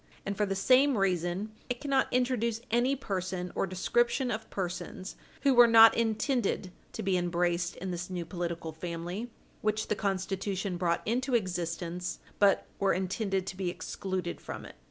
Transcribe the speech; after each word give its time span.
And, 0.25 0.35
for 0.35 0.47
the 0.47 0.55
same 0.55 0.97
reason, 0.97 1.51
it 1.69 1.79
cannot 1.79 2.11
introduce 2.11 2.59
any 2.71 2.95
person 2.95 3.51
or 3.53 3.67
description 3.67 4.31
of 4.31 4.49
persons 4.49 5.15
who 5.43 5.53
were 5.53 5.67
not 5.67 5.95
intended 5.95 6.71
to 6.93 7.03
be 7.03 7.19
embraced 7.19 7.75
in 7.75 7.91
this 7.91 8.09
new 8.09 8.25
political 8.25 8.71
family 8.71 9.29
which 9.61 9.89
the 9.89 9.95
Constitution 9.95 10.75
brought 10.77 11.03
into 11.07 11.35
existence, 11.35 12.17
but 12.39 12.65
were 12.79 12.93
intended 12.93 13.45
to 13.45 13.55
be 13.55 13.69
excluded 13.69 14.41
from 14.41 14.65
it. 14.65 14.73